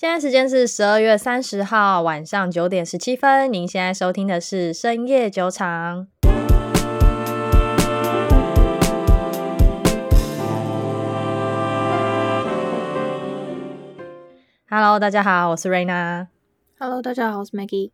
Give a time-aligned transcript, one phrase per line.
[0.00, 3.52] 现在时间是十二月三十号晚上九点十七分。
[3.52, 6.06] 您现在收听的是深夜酒场。
[14.70, 16.28] Hello，大家好，我是瑞娜。
[16.78, 17.90] Hello，大家好，我是 Maggie。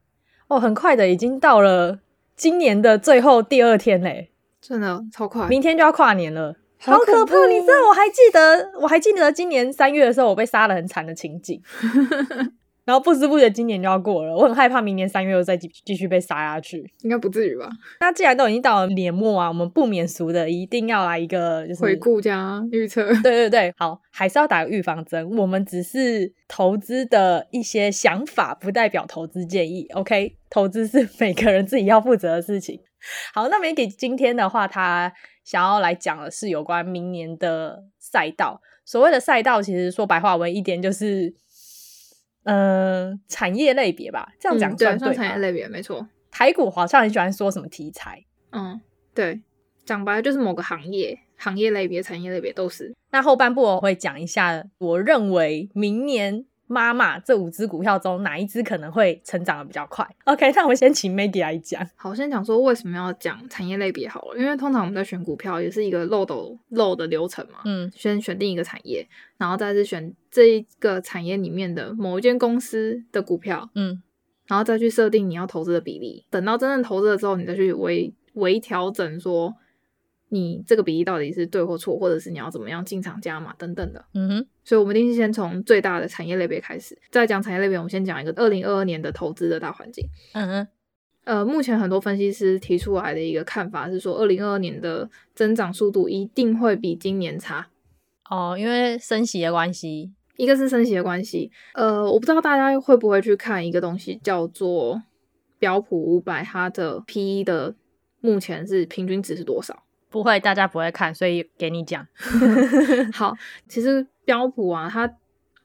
[0.49, 2.01] 哦，很快的，已经到了
[2.37, 4.31] 今年的最后第二天嘞，
[4.61, 6.57] 真的超快，明天就要跨年了。
[6.85, 7.47] 好可怕！
[7.47, 11.61] 你知道，我还记得，我还记得今年三月的时候，我被杀的很惨的情景。
[12.85, 16.85] 然后不知不觉今年就要过了，我很害怕明年三月又再继继续被杀下去。
[17.01, 17.67] 应该不至于吧？
[17.99, 23.03] 那既然都已经到了年末啊，我们不免俗的一定要来一个就是回顾加预测。
[23.23, 25.27] 对对对，好，还是要打个预防针。
[25.35, 29.87] 我们只是投资的一些想法，不代表投资建议。
[29.95, 32.79] OK，投资是每个人自己要负责的事情。
[33.33, 35.11] 好，那么给今天的话，他
[35.45, 38.61] 想要来讲的是有关明年的赛道。
[38.85, 41.33] 所谓的赛道，其实说白话文一点就是，
[42.43, 44.33] 嗯、呃，产业类别吧。
[44.41, 46.09] 这样讲算对、嗯、对，产业类别没错。
[46.31, 48.81] 台股好像很喜欢说什么题材，嗯，
[49.15, 49.41] 对，
[49.85, 52.93] 讲白了就是某个行业、行业类别、产业类别都是。
[53.13, 56.47] 那后半部我会讲一下，我认为明年。
[56.67, 61.87] 妈妈，这五只股票中哪一只可能会成长的比较快？OK，那我们先请 Maggie 来讲。
[61.95, 67.59] 好，先讲说为什么要讲产业类别好了，因为通常我们在选股票也是一个漏斗漏的流程嘛。
[67.65, 69.07] 嗯，先选定一个产业，
[69.37, 73.69] 然后再是选这一个产业里面的某一间公司的股票。
[73.75, 74.03] 嗯，
[74.47, 76.25] 然后再去设定你要投资的比例。
[76.31, 79.55] 等到真正投资了之后，你再去微微调整说。
[80.31, 84.05] 你这个比例到底是对或错，或者是你要怎么样进场加码等等的。
[84.15, 87.77] 嗯哼，所以我们一定是先从最大的产业类别开始，再讲产业类别。
[87.77, 90.05] 我们先讲一个二零二二年的投资的大环境。
[90.33, 90.69] 嗯哼，
[91.25, 97.69] 呃，目前很多分析师提出来的一个看法是说，二零二二年的增长速度一定会比今年差。
[98.31, 101.51] 哦，因为升息的关系，一个是升息的关系。
[101.75, 105.03] 呃，我不知道大家会不会去看一个东西，叫做
[105.59, 107.75] 标普五百，它的 PE 的
[108.21, 109.85] 目前是平均值是多少？
[110.09, 112.07] 不会，大家不会看，所以给你讲。
[113.13, 113.37] 好，
[113.69, 115.17] 其实标普啊，它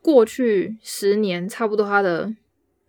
[0.02, 2.34] 过去十年差不多它的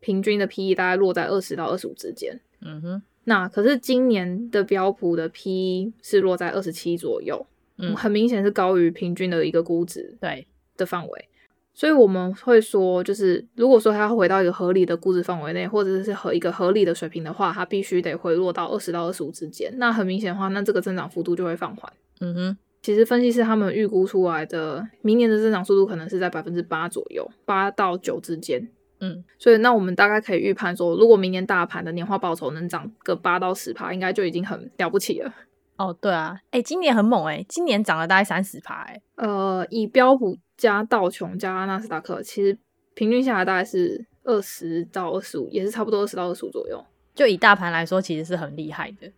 [0.00, 2.40] 平均的 PE 大概落在二十到二十五之间。
[2.60, 7.46] 嗯哼，那可是今年的标普的 PE 是落在二十七左右，
[7.78, 11.28] 嗯，很明显是高于平均的一个估值对的范围。
[11.72, 19.72] 所以我们会说，就是如果说它要回到一个合理的估值范围内，或者是和一个合理的水平的话，它必须得回落到二十到二十五之间。
[19.78, 21.90] 那很明显的话，那这个增长幅度就会放缓。
[22.20, 28.68] 嗯哼，其实分析师他们预估出来的明年的增长速度可能是在百分之八左右，八到九之间。
[29.00, 35.34] 嗯，所以那我们大概可以预判说，如果明年大盘的年化报酬能涨个八到十趴，应该就已经很了不起了。
[35.76, 39.00] 哦，对啊，哎、欸，今年很猛哎、欸，今年涨了大概三十趴哎。
[39.16, 42.58] 呃，以标普加道琼加纳斯达克，其实
[42.94, 46.84] 平均下来大概是二十到二十五，也是差不多二十到二十五左右。
[47.14, 49.10] 就以大盘来说，其实是很厉害的。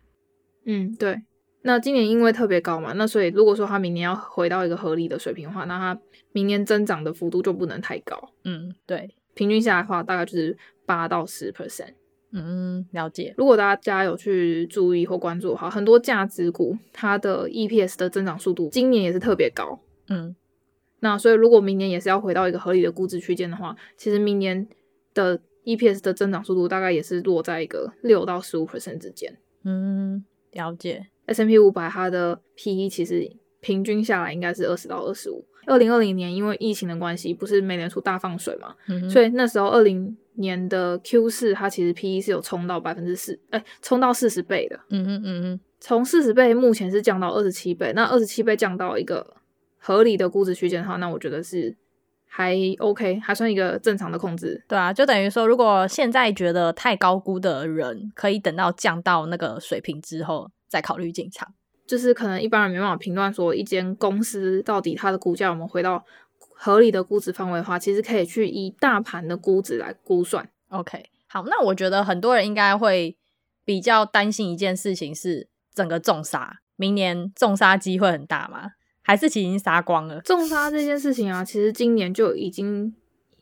[0.65, 1.21] 嗯，对。
[1.63, 6.01] 那今年因为特别高嘛，那所以如果说它明年要回到一个合理的水平的话，那它
[6.33, 8.31] 明年增长的幅度就不能太高。
[8.45, 9.15] 嗯，对。
[9.35, 11.95] 平均下来的话，大概就是八到十 percent。
[12.33, 13.35] 嗯，了解。
[13.39, 19.81] 如果大家有去注意或关注，哈，很多价值股它的 EPS 的增长速度今年也是特别高。
[20.09, 20.35] 嗯，
[21.01, 24.67] 那所以如果明年也是要回到一个合理的估值区间的话，其实明年
[25.15, 29.39] 的 EPS 的增长速度大概也是落在一个六到十五 percent 之间。
[29.65, 31.07] 嗯，了解。
[31.33, 35.45] S&P 五百它的 PE 其实平均下来应该是二十到二十五。
[35.65, 44.81] 二零二零年因为疫情的关系，不是美联储大放水嘛，嗯、所以那时候二零年的 Q 四，它其实 P E 是有冲到百分之四，哎，冲到四十倍的。
[44.91, 49.37] 嗯嗯嗯嗯，从四十倍目前是降到二十七倍，那二十七倍降到一个
[49.79, 51.77] 合理的估值区间的话，那我觉得是
[52.27, 54.61] 还 OK，还算一个正常的控制。
[54.67, 61.53] 对啊，就等于说，如果现在觉得太高估的人，可以等到降到那个水平之后再考虑进场。
[61.87, 66.03] 就是可能一般人没办法评断说一间公司到底它的股价有没有回到
[66.39, 70.49] 合理的估值范围的话，其实可以去以大盘的估值来估算。
[70.69, 73.15] OK，好，那我觉得很多人应该会
[73.67, 78.71] 比较担心一件事情是整个重杀，明年重杀机会很大吗？
[79.03, 80.23] 还是其实已经杀光了？
[80.23, 82.95] 重杀这件事情啊，其实今年就已经。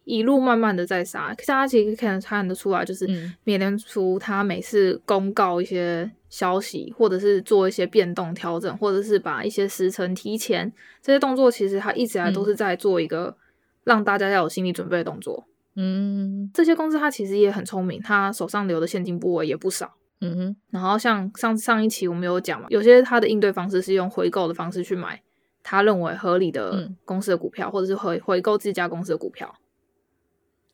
[0.04, 3.06] 一路慢慢的在杀，大家其实可能看得出来，就是
[3.44, 13.36] 美联储它每次公告一些消息，或者是做一些变动调整，或者是把一些时程提前，这些动作其实它一直来都是在做一个
[13.84, 15.44] 让大家要有心理准备的动作。
[15.76, 19.94] 嗯，这些公司它其实也很聪明，它手上留的现金部位也不少。
[20.22, 25.22] 嗯哼，然后像上上一期我们有讲嘛，有些它的应对方式是用回购的方式去买
[25.62, 29.54] 他认为合理的公司的股票，或者是回回购自家公司的股票。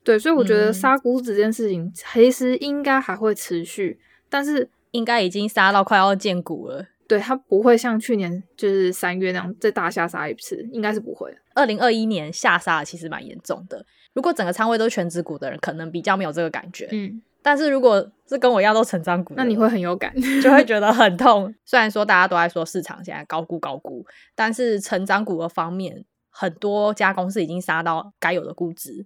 [0.07, 6.85] 对，所以我觉得杀股子这件事情其实应该还会持续，嗯、但是应该已经杀到快要见骨了。
[7.09, 11.37] 对，它不会像去年就是三月那样再大下杀一次，应该是不会。
[11.53, 16.87] 二零二一年下杀其实蛮严重的，如果整个仓位都是权值股的人，可能比较没有这个感觉。
[16.93, 21.53] 嗯，但是如果是跟我一样都成长股，那你会很有感， 就会觉得很 痛。
[21.65, 24.05] 虽然说大家都在说市场现在高估高估，
[24.35, 29.05] 但是成长股的方面，很多家公司已经杀到该有的估值，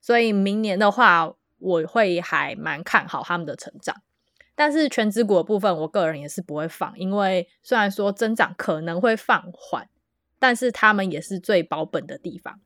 [0.00, 3.96] 所以明年的话，我会还蛮看好他们的成长。
[4.54, 9.88] 但是全职股的部分，我个人也是不会放，因为虽然说增长可能会放缓，
[10.38, 12.58] 但是他们也是最保本的地方。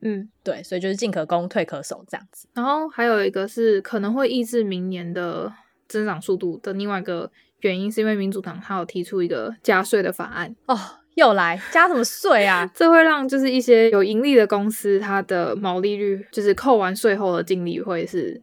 [0.00, 2.46] 嗯，对，所以就是进可攻，退可守这样子。
[2.52, 5.52] 然后还有一个是可能会抑制明年的
[5.88, 10.78] 增长速度的另外一个原因，是因为民主党他有提出一个加税的法案哦，
[11.18, 12.70] 又来加什么税啊？
[12.72, 18.40] 这会让就是一些有盈利的公司，它的毛利率就是扣完税后的净利会是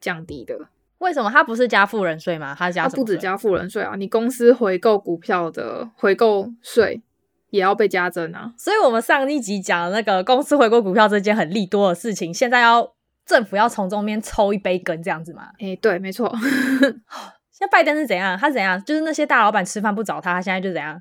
[0.00, 0.58] 降低的。
[0.96, 2.56] 为什么它不是加富人税吗？
[2.58, 3.94] 它加不止加富人税啊！
[3.96, 7.02] 你公司回购股票的回购税
[7.50, 8.50] 也要被加征啊！
[8.56, 12.94] 所以我们上一集讲的那个公司回购股票这件很利多的事情，现在要
[13.26, 15.48] 政府要从中间抽一杯羹这样子吗？
[15.58, 16.34] 诶、欸、对，没错。
[17.52, 18.38] 现在拜登是怎样？
[18.38, 18.82] 他是怎样？
[18.82, 20.98] 就是那些大老板吃饭不找他，他现在就怎样？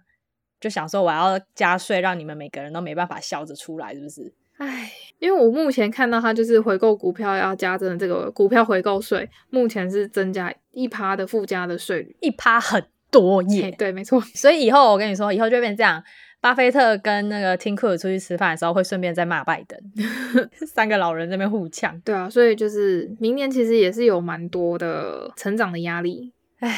[0.66, 4.34] 就想说我要加税，让你们每个人都没办法笑着出来，是不是？
[4.58, 13.70] 唉，因为我目前看到他就是回购股票要加征的这个股票回购税，目前是增加一趴的附加的税率，一趴很多耶。
[13.78, 14.20] 对，没错。
[14.34, 16.04] 所以以后我跟你说，以后就会变这样，
[16.42, 19.80] 巴菲特跟那个 Tim Cook 出去吃饭的时候，会顺便再骂拜登，
[20.66, 22.02] 三个老人在那边互呛。
[22.02, 26.34] 对啊，所以就是明年其实也是有蛮多的成长的压力。
[26.58, 26.76] 唉，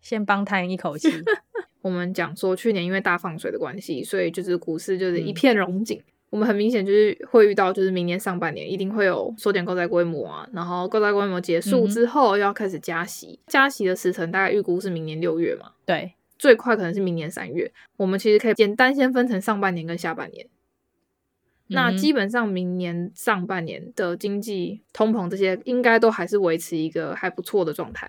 [0.00, 1.08] 先帮他一口气。
[1.82, 5.98] 我们讲说去年因为大放水的关系，所以就是股市就是一片荣景。
[5.98, 17.72] 嗯我们很明显就是会遇到，就是明年上半年一定会有缩减购债规模啊，然后购债规模结束之后要开始加息，嗯、加息的时程大概预估是明年六月嘛，对，最快可能是明年三月。
[17.96, 28.08] 我们其实可以简单先分成上半年跟下半年，嗯、那基本上明年上半年的经济通膨这些应该都还是维持一个还不错的状态。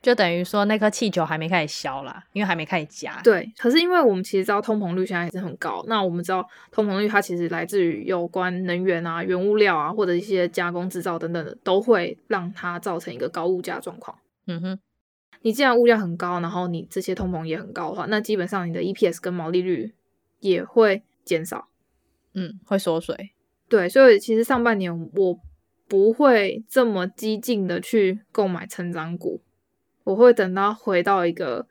[0.00, 3.20] 就等于说那颗气球还没开始消啦，因为还没开始加。
[3.22, 14.16] 对，可是因为我们其实知道通膨率现在还是很高，那我们知道通膨率它其实来自于有关能源啊、原物料啊或者一些加工制造等等的，都会让它造成一个高物价状况。
[14.46, 14.78] 嗯哼，
[15.42, 19.94] 你既然物价很高，然后你这些通膨也很高的话，那基本上你的 EPS 跟毛利率
[20.38, 21.68] 也会减少。
[22.34, 23.32] 嗯，会缩水。
[23.68, 25.40] 对，所以其实上半年我
[25.88, 29.42] 不会这么激进的去购买成长股。
[30.08, 31.66] 我会等到回到一个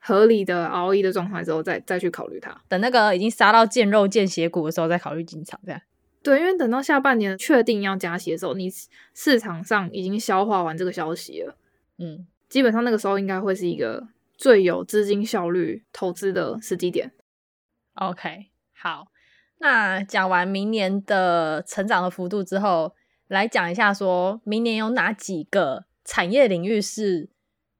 [0.00, 2.60] 合理的 ROE 的状态之后再，再再去考虑它。
[2.66, 5.60] 等那个已经杀到见肉见血骨的时候，再考虑进场。
[5.64, 5.80] 这样
[6.20, 8.68] 对，因为等到下半年确定要加息的时候，你
[9.14, 11.54] 市场上已经消化完这个消息了。
[11.98, 17.12] 嗯，基本上那个时候应该会是一个最有资金效率投资的时机点。
[17.94, 19.06] OK，好，
[19.58, 22.96] 那讲完明年的成长的幅度之后，
[23.28, 27.28] 来讲一下说明年有哪几个产业领域是。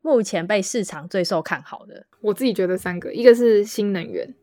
[0.03, 4.35] 目前被市场最受看好的，我自己觉得三个，一个是新能源，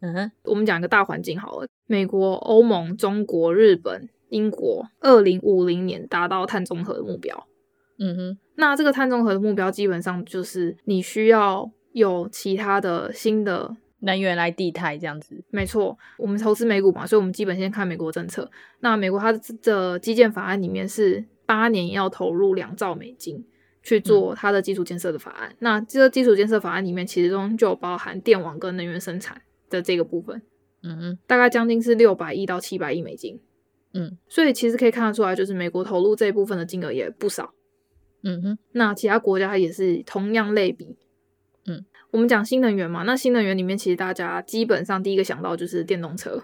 [0.00, 7.46] 嗯哼，我们讲一个大环境好了，美国、欧盟、中国、日本、英国，二零五零年达到碳中和的目标，
[7.98, 18.50] 嗯哼，那这个碳中和的目标基本上就是你需要有其他的新的能源来替代，这样子，没错，我们投资美股嘛，所以我们基本先看美国政策，
[18.80, 23.46] 那美国它的基建法案里面是八年要投入两兆美金。
[23.88, 29.40] 去做它的基础建设的法案，嗯、那这个基础建设法案里面，其中就包含电网跟能源生产
[29.70, 30.42] 的这个部分，
[30.82, 33.40] 嗯嗯，大概将近是六百亿到七百亿美金，
[33.94, 37.54] 嗯，所以其实可以看得出来，就是美国投入这一部分的金额也不少，
[38.24, 40.98] 嗯哼，那其他国家也是同样类比，
[41.64, 46.42] 嗯，我们讲新能源嘛，那新能源里面其实大家基本上第一个想到就是电动车、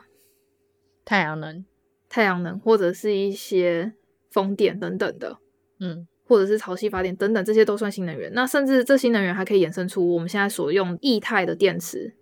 [1.04, 1.62] 太阳能、
[2.08, 3.92] 太阳能或者是一些
[4.30, 5.36] 风电等等的，
[5.78, 6.08] 嗯。
[6.26, 8.32] 或者是潮汐发电等等，这些都算新能源。
[8.32, 12.14] 那甚至这新能源还可以衍生出我们现在所用液态的电池，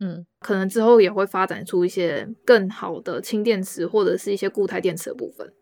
[0.00, 5.52] 嗯，可能之后也会发展出一些更好的氢电池或者是一些固态电池的部分，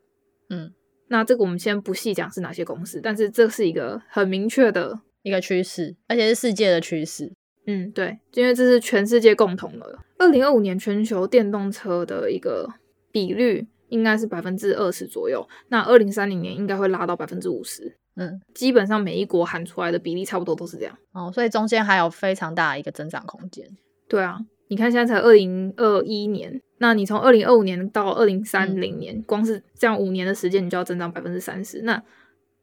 [0.50, 0.72] 嗯。
[1.08, 7.30] 那这个我们先不细讲是哪些公司，但是这是一个很明确的一个趋势，而且是世界的趋势。
[7.66, 9.98] 嗯，对，因为这是全世界共同的。
[10.18, 12.66] 二零二五年全球电动车的一个
[13.10, 13.66] 比率。
[13.92, 17.94] 应该是百分之二十左右，那二零三零年应该会拉到百分之五十。
[18.16, 20.98] 嗯，基本上每一国喊出来的比例差不多都是这样。
[21.12, 23.66] 哦，所以中间还有非常大的一个增长空间。
[24.08, 31.82] 对啊，你看现在才二零二一年，那你从二零二五年到二零三零年，嗯，光是这样五年的时间，你就要增长百分之三十。
[31.82, 32.02] 那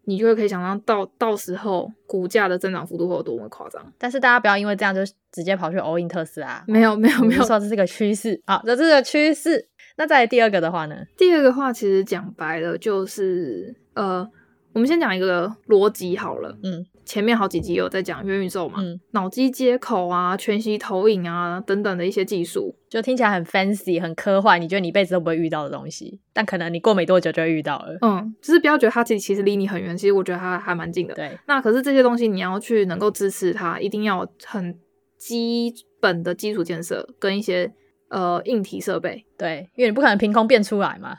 [0.06, 3.94] 你就会可以想象到到时候股价的增长幅度会有多么夸张。
[4.00, 6.64] 但是大家不要因为这样就直接跑去 all in 特斯拉。
[6.68, 8.42] 没有没有没有，说这是个趋势。
[8.46, 9.69] 啊，这是个趋势。
[10.00, 10.96] 那再来第二个的话呢？
[11.16, 14.28] 第二个话其实讲白了就是呃。
[14.72, 31.36] 我们先讲一个逻辑好了，嗯，前面好几集有在讲元宇宙嘛，嗯，脑机接口啊、全息投影啊等等的一些技术，就听起来很 fancy、很科幻，你觉得你一辈子都不会遇到的东西，但可能你过没多久就会遇到了，嗯，就是不要觉得它其实其实离你很远，其实我觉得它还蛮近的，对。
[31.48, 34.78] 那可是这些东西你要去能够支持它，一定要很
[35.18, 37.74] 基本的基础建设跟一些
[38.10, 41.16] 呃硬体设备，对，因为你不可能凭空变出来嘛。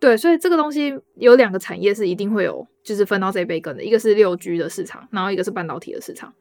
[0.00, 6.32] 对，所以这个东西有两个产业是一定会有，就是分到这一杯羹的，一个是六 G 的市场，然后一个是半导体的市场。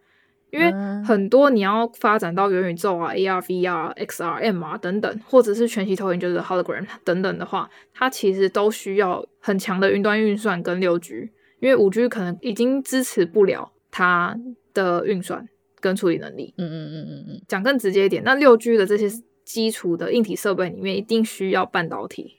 [0.49, 0.71] 因为
[1.03, 11.29] 很多你要发展到元宇宙啊、AR、VR、XR、MR 等等，或者是全息投影，就是 Hologram 等等的话，它其实都需要很强的云端运算跟六 G，
[11.59, 14.39] 因为五 G 可能已经支持不了它
[14.73, 15.45] 的运算
[15.81, 16.53] 跟处理能力。
[16.57, 19.09] 嗯嗯嗯嗯嗯，讲更直接一点，那六 G 的这些
[19.47, 22.35] 基础的硬体设备里面，一定需要半导体。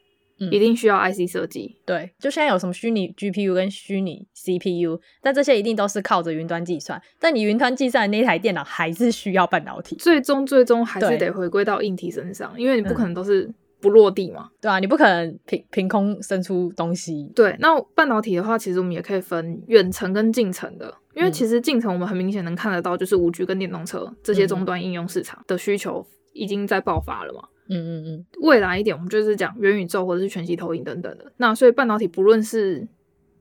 [0.52, 7.02] 一定需要 IC 设计，对，就现在有什么虚拟 GPU 跟虚拟 CPU，但这些一定都是靠着云端计算。
[7.18, 17.32] 但你云端计算的那台电脑还是需要半导体，最终最终还是得回归到硬体身上，因为你不可能都是不落地嘛，嗯、对啊，你不可能凭凭空生出东西。
[17.34, 26.06] 对，那半导体的话，其实我们也可以分远程跟近程的，因为其实近程我们很明显能看得到，就是五 G 跟电动车这些终端应用市场的需求
[26.38, 27.48] 已经在爆发了嘛。
[27.70, 31.30] 嗯嗯嗯，未来一点，我们就是讲元宇宙或者是全息投影等等的。
[31.36, 32.88] 那所以半导体不论是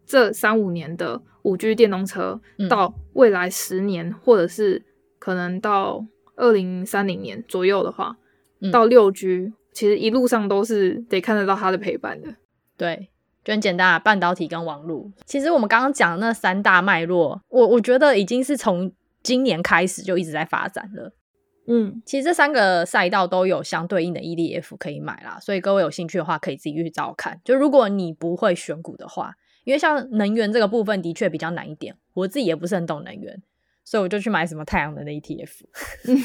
[0.05, 4.83] 这三五年的五 G 电动车，到未来十年，或者是
[5.17, 8.17] 可能到二零三零年左右的话，
[8.69, 12.35] 到六 G，其实一路上都是得看得到它的陪伴的。
[12.75, 13.09] 对，
[13.45, 15.09] 就很简单啊，半导体跟网络。
[15.25, 18.91] 其实我们刚刚讲的那三大脉络，我我觉得已经是从
[19.23, 21.13] 今年开始就一直在发展了。
[21.69, 27.41] 嗯，其实这三个赛道都有相对应的 ETF 可以买啦，所以各位有兴趣的话，可以自己去找看。
[27.43, 33.43] 就如果你不会选股的话，因为像能源这个部分的确比较难一点，我自己也不是很懂能源，
[33.83, 35.51] 所以我就去买什么太阳能的 ETF，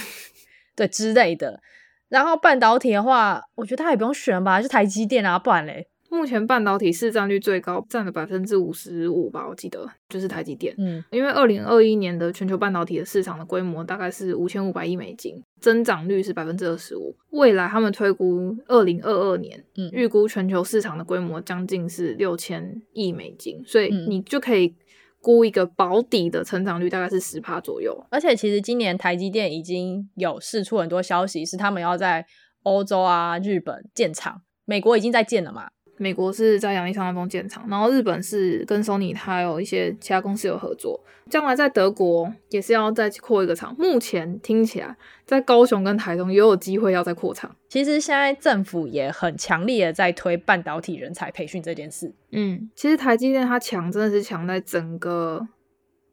[0.77, 1.61] 对之类的。
[2.09, 5.89] 然后半导体的话，我觉得它也不用选吧，就台积电啊，不然嘞。
[6.12, 10.75] 目前半导体市占率最高，占了百分之五十五吧，我记得就是台积电。
[10.76, 17.16] 嗯，因为二零二一年的全球半导体的市场的规模大概是五千五百亿美金，增长率是百分之二十五。
[17.31, 24.76] 未来他们推估二零二二年，嗯，预估全球市场的规模将近是六千亿美金，所以你就可以
[25.23, 28.07] 估一个保底的成长率大概是十帕左右。
[28.11, 32.26] 而且其实今年台积电已经有释出很多消息，是他们要在
[32.64, 35.71] 欧洲啊、日本建厂，美国已经在建了嘛。
[35.99, 43.75] 美国是在亚利桑那州建厂，然后日本是跟 Sony 它有一些其他公司有合作，将来在德国也是要再扩一个厂。
[43.79, 47.55] 目前听起来在高雄跟台中也有机会要再扩厂。
[47.69, 52.13] 其实现在政府也很强力的在推半导体人才培训这件事。
[52.31, 55.47] 嗯，其实台积电它强真的是强在整个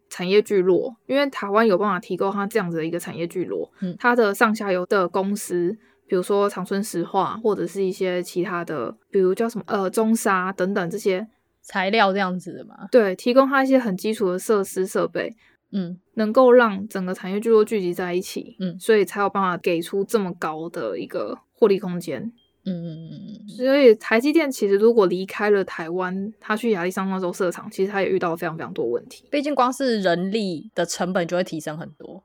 [0.10, 5.78] 产业聚落，因为台湾有办法提供它这样子的一个产业聚落，嗯，它的上下游的公司。
[6.10, 11.28] 比如说长春石化，或者是一些其他的，比如叫什么呃中沙等等这些
[11.62, 12.88] 材料这样子的嘛。
[12.92, 15.36] 对，提供它一些很基础的设施设备，
[15.72, 22.34] 嗯，能够让整个产业聚落聚集在一起，嗯，所以才有办法给出这么高的一个获利空间。
[22.66, 23.12] 嗯嗯嗯
[23.42, 23.48] 嗯。
[23.48, 29.26] 所以台积电其实如果离开了台湾，他去亚利桑那州设厂，其实他也遇到了非常非常多问题。
[29.30, 32.24] 毕竟光是人力的成本就会提升很多。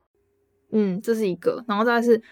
[0.72, 2.22] 嗯，这是一个，然后再来是。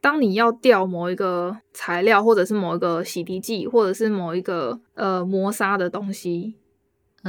[0.00, 6.54] 当你要调某一个材料，或者是某一个洗涤剂，或者是某一个呃磨砂的东西，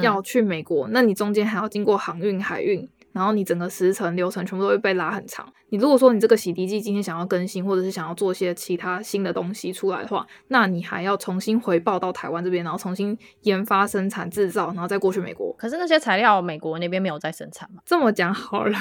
[0.01, 5.51] 要去美国，嗯、那你中间还要经过航运、海运，然后你整个时程流程全部都会被拉很长。
[5.69, 15.53] 你如果说你这个洗涤剂今天想要更新，或者是想要做些其他新的东西出来的话，那你还要重新回报到台湾这边，然后重新研发、生产、制造，然后再过去美国。
[15.57, 17.81] 可是那些材料美国那边没有在生产吗？
[17.85, 18.77] 这么讲好了。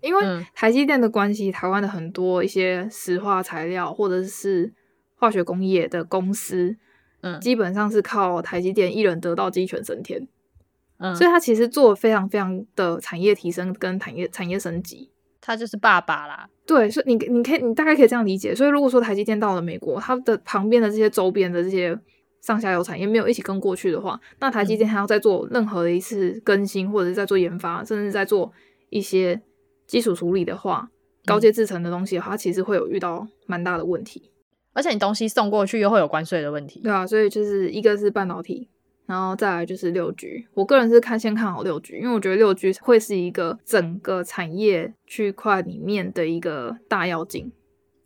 [0.00, 4.72] 因为台积电的关系，台湾的很多一些石化材料或者是
[5.16, 6.76] 化学工业的公司，
[7.22, 10.28] 嗯，基本上是靠台积电一人得道鸡犬升天，
[10.98, 16.48] 嗯，所以他其实做非常非常的产业提升跟产业产业升级，他就是爸爸啦。
[16.64, 18.54] 对，所以你你可以你大概可以这样理解。
[18.54, 21.98] 所以如果说台积电到了美国，它的旁边的这些周边的这些
[22.40, 28.52] 上下游产业没有一起跟过去的话，那台积电还要再做任何的一次更新，或者是在做研发，甚至在做
[28.90, 29.42] 一些。
[29.88, 30.88] 基础处理的话，
[31.26, 34.30] 高阶制成的东西的话，它其实会有遇到蛮大的问题。
[34.74, 36.78] 而且你东西送过去又会有关税的问题。
[36.80, 38.68] 对啊，所以就是一个是半导体，
[39.06, 40.46] 然后再来就是六 G。
[40.54, 47.50] 我个人是看先看好六 G，因为我觉得六 G 会是一个整个产业区块里面的一个大要进。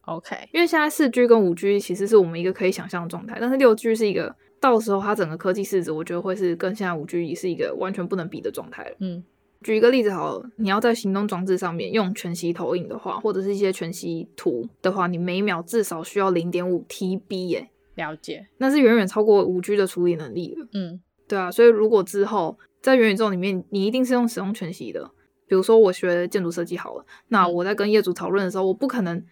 [0.03, 8.97] OK，因为现在四 G 跟五 G 其实是我们一个可以想象的状态，但是六 G 是一个到时候它整个科技市值，我觉得会是跟现在五 G 是一个完全不能比的状态了。
[9.01, 9.23] 嗯，
[9.63, 17.69] 举一个例子好了，你要在行动装置上面用全息投影的话，或者是一些全息图的话，你每秒至少需要零点五 TB 耶。
[17.95, 20.67] 了解，那是远远超过五 G 的处理能力了。
[20.73, 25.11] 嗯，对啊，所以如果之后在元宇宙里面，你一定是用使用全息的。
[25.47, 29.25] 比如说我学建筑设计好了，那我在跟业主讨论的时候，我不可能。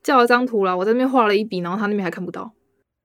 [0.00, 2.52] 叫一张图啦，我在那边画了一笔，然后他那边还看不到。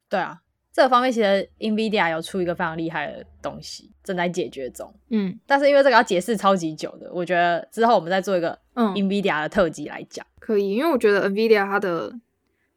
[0.07, 0.37] 对啊，
[0.73, 4.91] 这个方面其实 NVIDIA 有出一个非常厉害的东西，正在解决中。
[5.09, 10.25] 嗯，但是因为这个要解释超级久的，我觉得之后我们再做一个 NVIDIA 的特辑来讲。
[10.25, 12.11] 嗯，可以，因为我觉得 NVIDIA 它的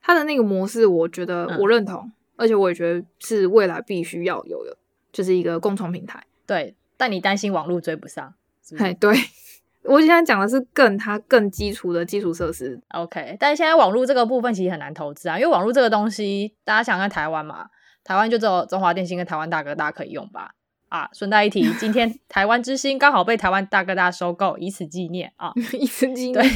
[0.03, 4.77] 它的那个模式，我觉得我认同，嗯，而且我也觉得是未来必须要有的，
[5.11, 6.23] 就是一个共创平台。
[6.47, 8.93] 对，但你担心网络追不上，是不是？
[8.95, 9.17] 对。
[9.89, 13.37] 我现在讲的是更它更基础的基础设施，OK。
[13.39, 17.69] 但是现在网络这个部分其实很难投资啊，因为网络这个东西，大家想看台湾嘛，
[18.07, 20.53] 台湾就只有中华电信跟台湾大哥大可以用吧？
[20.89, 26.35] 啊，顺带一提， 今天台湾之星刚好被台湾大哥大收购，以此纪念啊， 以此纪念。
[26.35, 26.49] 对，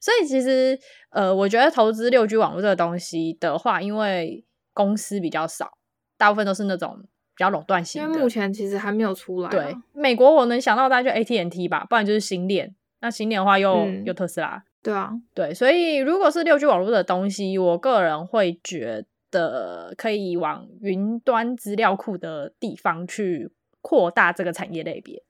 [0.00, 0.76] 所以其实
[1.10, 4.44] 呃，我觉得投资六 G 网络这个东西的话，因为
[4.74, 5.78] 公司比较少，
[6.18, 7.04] 大部分都是那种。
[7.38, 9.50] 比较垄断型的，因为目前其实还没有出来、啊。
[9.50, 12.74] 对，美国我能想到大概就 AT&T 吧，不然就是新链。
[13.02, 14.64] 那新链的话又，又、嗯、又特斯拉。
[14.82, 25.22] 对啊，对，所以如果是六 G 网络的东西，我个人会觉得可以往云端资料库的地方去扩大这个产业类别，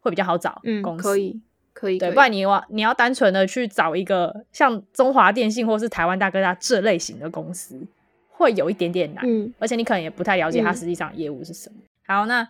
[0.00, 1.08] 会比较好找公司。
[1.08, 1.40] 嗯，可以，
[1.72, 1.98] 可以。
[1.98, 7.86] 对，不然你往你要单纯的去找一个像中华电信或是台湾大哥大这类型的公司。
[8.32, 11.76] 会有一点点难，嗯，而且你可能也不太了解它实际上业务是什么。
[11.78, 12.42] 嗯、好，那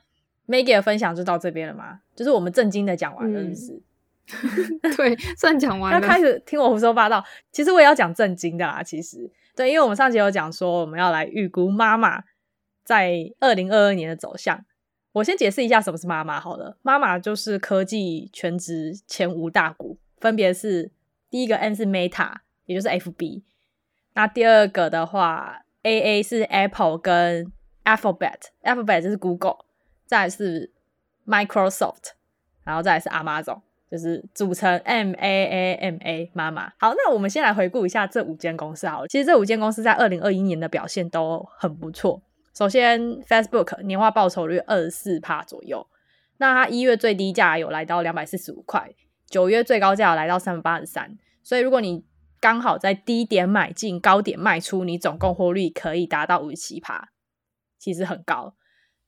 [0.46, 1.98] Maggie 的分享就到这边了吗？
[2.14, 3.82] 就是我们正经的讲完了，是不是？
[4.82, 6.00] 嗯、 对，算讲完了。
[6.00, 8.84] 要开始听我胡说八道，其实我也要讲正经的啦。
[8.84, 9.28] 其实，
[9.60, 12.24] 对，因为我们上集有讲说我们要来预估妈妈
[12.82, 14.64] 在二零二二年的走向。
[15.12, 20.90] 我先解释一下什么是妈妈好了妈妈就是科技全职前五大股，分别是
[21.28, 23.42] 第一个 N 是 Meta，也就是 FB。
[24.14, 25.62] 那第二个的话。
[25.82, 27.50] A A 是 Apple 跟
[27.84, 29.64] Alphabet，Alphabet 就是 Google，
[30.04, 30.70] 再是
[31.26, 32.10] Microsoft，
[32.64, 36.72] 然后再是 Amazon，就是组成 M A A M A 妈妈。
[36.78, 39.08] 好，那我们先来回顾一下这五间公司好了。
[39.08, 42.22] 其实这五间公司在二零二一年的表现都很不错。
[42.54, 45.86] 首先，Facebook 年化报酬率二十四趴左右，
[46.38, 48.92] 那它一月最低价有来到两百四十五块，
[49.26, 51.16] 九月最高价来到三百八十三。
[51.42, 52.04] 所以如果你
[52.40, 57.10] 刚好在低点买进，高点卖出，你总共获利可以达到五十七趴，
[57.78, 58.54] 其实很高。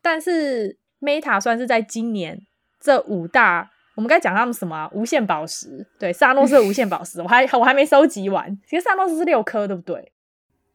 [0.01, 2.47] 但是 Meta 算是在今年
[2.81, 4.91] 这五大，我们该讲他们什么啊？
[4.93, 8.59] 无限宝石，对，萨诺斯的无限宝石，我还我还没收集完。
[8.67, 10.13] 其实萨诺斯是六颗，对不对？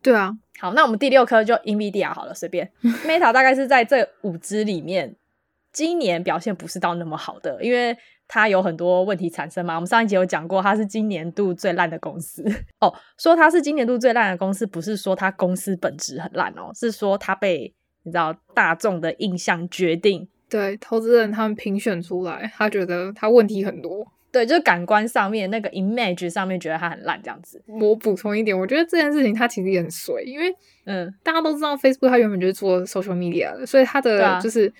[0.01, 0.31] 对啊。
[0.59, 2.71] 好，那我们第六颗就 NVIDIA 好了，随便。
[3.05, 5.15] Meta 大概是在这五支里面，
[5.71, 7.97] 今年表现不是到那么好的，因为。
[8.29, 9.75] 它有很多问题产生嘛？
[9.75, 12.43] 我们上一集有讲过，它是今年度最烂的公司
[12.81, 12.93] 哦。
[13.17, 20.27] 说它是今年度最烂的公司，不是说它公司本质很烂哦，是说它被你知道大众的印象决定。
[20.49, 24.07] 对，投资人他们评选出来，他觉得他问题很多。
[24.31, 27.61] 对，就是感官上面那个 image 上面觉得它很烂这样子。
[27.65, 30.53] 我补充一点，我觉得这件事情它其实也很衰，因为
[30.85, 34.71] 嗯，大家都知道 Facebook 它原本就是做 social media 的，所以它的就是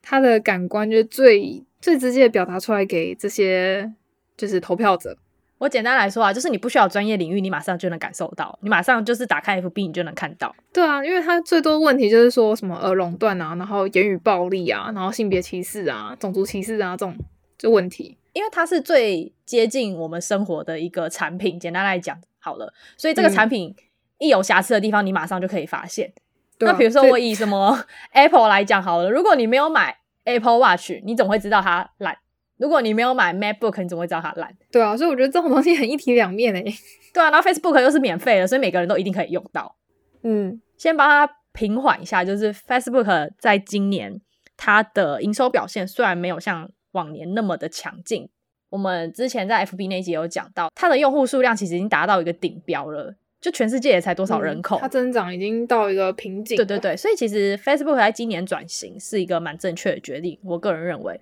[0.00, 1.64] 它的感官就是最。
[1.80, 3.92] 最直接的表达出来给这些
[4.38, 5.18] 就是投票者。
[5.58, 10.54] 我简单来说啊，就是你不需要专业领域，你马上就能感受到，你马上就是打开 FB 你就能看到。
[10.72, 17.16] 对啊，因为它最多问题就是说什么呃垄断啊，然后言语暴力啊，然后性别歧视啊，种族歧视啊这种
[17.56, 18.18] 就问题。
[18.32, 23.74] 因为它是最接近我们生活的一个产品，简单来讲好了，所以这个产品
[24.18, 26.12] 一有瑕疵的地方，你马上就可以发现。
[26.58, 29.98] 嗯、那比如说我以什么 Apple 来讲好了，如果你没有买。
[30.26, 32.16] Apple Watch，你怎么会知道它烂？
[32.56, 34.54] 如果你没有买 MacBook，你怎么会知道它烂？
[34.70, 36.62] 对啊，所以我觉得这种东西很一体两面诶。
[37.12, 39.76] 对啊，然后 Facebook 又是免费的，所以每个人都一定可以用到。
[40.22, 44.20] 嗯，先帮它平缓一下，就是 Facebook 在今年
[44.56, 48.28] 它的营收表现虽然没有像往年那么的强劲，
[48.70, 53.14] 我们之前在 FB 那集有讲到，它的用户数量其实已经达到一个顶标了。
[53.40, 56.56] 就全世界也才多少人口，嗯，它增长已经到一个瓶颈。
[56.56, 61.20] 对对对，所以其实 Facebook 在今年转型是一个蛮正确的决定，我个人认为。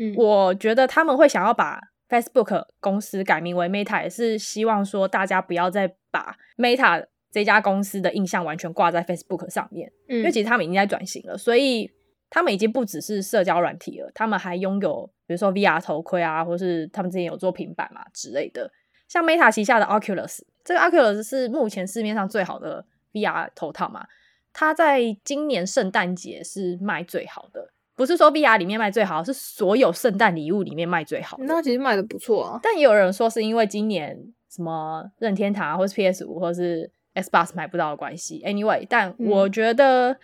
[0.00, 11.88] 嗯，我觉得他们会想要把 Facebook 公司改名为 Meta，也是希望说大家不要再把 Meta 这家公司的印象完全挂在 Facebook 上面，嗯，因为其实他们已经在转型了，所以
[12.30, 18.72] 他们已经不只是社交软体了，他们还拥有比如说 VR 头盔啊，或是他们之前有做平板嘛之类的。
[19.06, 24.06] 像 Meta 旗下的 Oculus，这个 Oculus 是目前市面上最好的 VR 头套嘛，
[24.52, 31.36] 它在今年圣诞节是卖最好的，不是说 VR 里面卖最好，是所有圣诞礼物里面卖最好。
[31.40, 40.16] 那其实卖的不错啊，但也有人说是因为今年什么任天堂或是 PS 五或是 Xbox 买不到的关系，anyway，但我觉得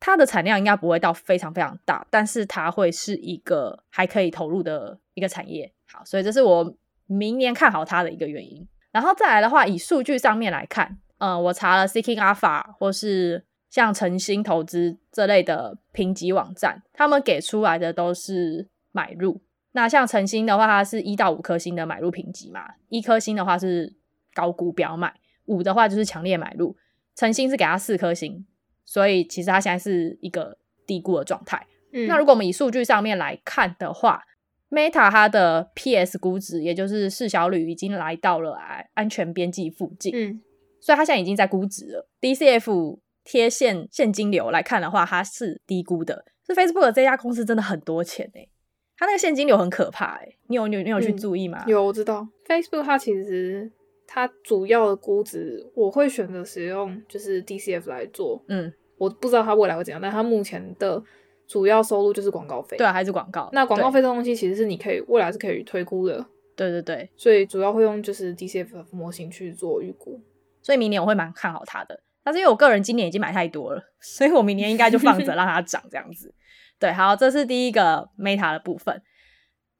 [0.00, 5.72] 它的产量应该不会到非常非常大，但是它会是一个还可以投入的一个产业。
[5.86, 6.74] 好，所以这是我
[7.06, 8.66] 明年看好它的一个原因。
[8.90, 19.40] 然后再来的话，以数据上面来看，呃，我查了 Seeking Alpha 或是像晨星投资这类的评级网站，他们给出来的都是买入。
[19.72, 23.94] 那像晨星的话，它是一到五颗星的买入评级嘛，一颗星的话是
[24.34, 25.14] 高估不要买。
[25.44, 26.76] 五的话就是强烈买入，
[27.14, 28.46] 晨星是给它四颗星，
[28.84, 31.66] 所以其实它现在是一个低估的状态。
[31.92, 34.22] 嗯，那如果我们以数据上面来看的话
[34.70, 40.42] ，Meta 它的 PS 估值，也就是市小率已经来到了安安全边际附近，嗯，
[40.80, 42.08] 所以它现在已经在估值了。
[42.20, 42.98] DCF
[43.30, 46.24] 贴现现金流来看的话，它是低估的。
[46.46, 48.48] 是 Facebook 这家公司真的很多钱哎，
[48.96, 51.62] 它那个现金流很可怕哎，你有你有你有去注意吗？
[51.66, 53.70] 嗯，有，我知道 Facebook 它其实。
[54.10, 58.42] 它主要的估值，我会选择使用就是 DCF 来做。
[58.48, 61.04] 嗯，我不知道它未来会怎样，但它目前的
[61.46, 62.78] 主要收入就是广告费。
[62.78, 63.50] 对啊，还是广告。
[63.52, 66.24] 那广告费这东西其实是你可以未来是可以推估的。
[66.56, 70.18] 对对对，所以主要会用就是 DCF 模型去做预估。
[70.62, 76.34] 所以明年我会蛮看好它的，但是因为我个人今年已经买太多了，所以我明年应该就放着让它涨这样子。
[76.78, 79.02] 对，好，这是第一个 Meta 的部分。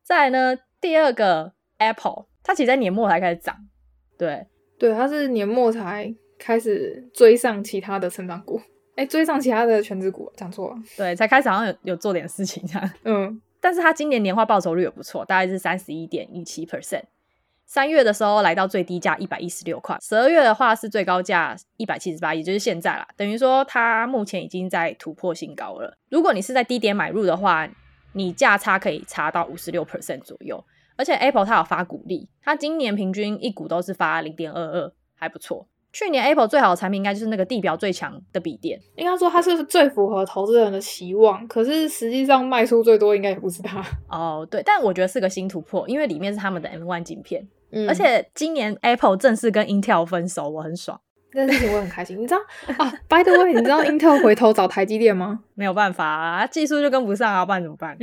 [0.03, 3.57] 再来呢，第二个 Apple，它其实在年末才开始涨。
[4.17, 4.47] 对
[4.79, 8.61] 对，它是年末才开始追上其他的成长股，
[8.97, 10.77] 哎，追上其他的全职股，讲错了。
[10.97, 12.91] 对，才开始好像有有做点事情这样。
[13.05, 17.05] 嗯，但是它今年年化报酬率也不错，大概是三十一点一七 percent。
[17.69, 23.07] 三月的时候来到最低价一百一十六块，十二月的话是最高价一百七十八，也就是现在啦。
[23.15, 25.95] 等于说它目前已经在突破新高了。
[26.09, 27.69] 如果你是在低点买入的话，
[28.15, 30.65] 你价差可以差到五十六 percent 左右。
[30.97, 35.69] 而且 Apple 它有发股利，它今年平均一股都是发零点二二，还不错。
[35.93, 41.47] 去年 Apple 最好的产品应该就是那个地表最强的笔电，应该说它是最符合投资人的期望。
[41.47, 43.85] 可是实际上卖出最多应该也不是它。
[44.09, 47.47] 哦，对，但我觉得是个新突破，因为里面是他们的 M1 镜片。
[47.71, 51.01] 嗯，而且今年 Apple 正式跟 Intel 分手，我很爽，
[51.33, 52.21] 这件事情我很开心。
[52.21, 52.41] 你知道
[52.79, 55.41] 啊？By the way，你知道 Intel 回头找台积电吗？
[55.55, 57.97] 没有办法啊，技术就跟不上啊，不然怎么办？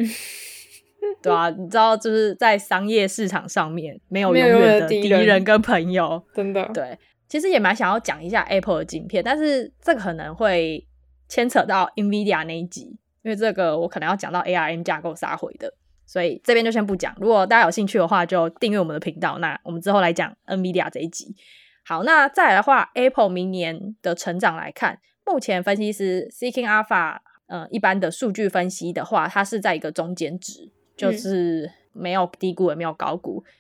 [1.22, 6.68] 对啊，你知道，就是在商业市场上面，没有永远的敌人跟朋友，真的。
[6.74, 6.98] 对，
[7.30, 10.84] 其实也蛮想要讲一下 Apple 的晶片，但是这个可能会
[11.30, 15.72] 牵扯到 NVIDIA 那一集，因为这个我可能要讲到 ARM 架构杀回的，
[16.06, 17.16] 所以这边就先不讲。
[17.20, 19.38] 如果大家有兴趣的话，就订阅我们的频道。
[19.40, 21.36] 那我们之后来讲 NVIDIA 这一集。
[21.84, 30.72] 好，那再来的话，Apple 明年的成长来看，目前分析师 Seeking Alpha，呃，一般的数据分析的话，它是在一个中间值。
[30.98, 33.52] 就是没有低估也没有高估，嗯、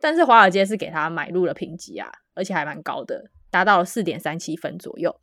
[0.00, 5.14] 但是华尔街是给它买入了评级啊，而且还蛮高的，达到了四点三七分左右。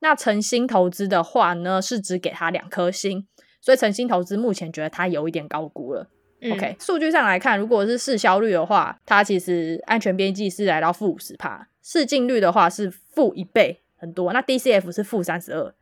[0.00, 3.28] 那晨星投资的话呢，是只给它两颗星，
[3.60, 6.08] 所以晨星投资目前觉得它有一点高估了。
[6.40, 14.32] 嗯、OK，数据上来看，如果是市销率的话，它其实安全边际是来到负五十帕，市净率的话是负一倍，很多。
[14.32, 15.74] 那 DCF 是负三十二，